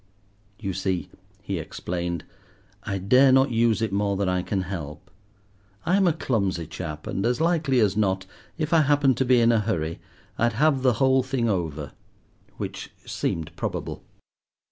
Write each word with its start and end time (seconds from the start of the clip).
"You 0.57 0.73
see," 0.73 1.11
he 1.43 1.59
explained, 1.59 2.23
"I 2.81 2.97
dare 2.97 3.31
not 3.31 3.51
use 3.51 3.83
it 3.83 3.93
more 3.93 4.17
than 4.17 4.27
I 4.27 4.41
can 4.41 4.63
help. 4.63 5.11
I 5.85 5.95
am 5.95 6.07
a 6.07 6.13
clumsy 6.13 6.65
chap, 6.65 7.05
and 7.05 7.23
as 7.23 7.39
likely 7.39 7.79
as 7.81 7.95
not, 7.95 8.25
if 8.57 8.73
I 8.73 8.81
happened 8.81 9.17
to 9.17 9.25
be 9.25 9.39
in 9.39 9.51
a 9.51 9.59
hurry, 9.59 9.99
I'd 10.39 10.53
have 10.53 10.81
the 10.81 10.93
whole 10.93 11.21
thing 11.21 11.47
over:" 11.49 11.91
which 12.57 12.89
seemed 13.05 13.55
probable. 13.55 14.01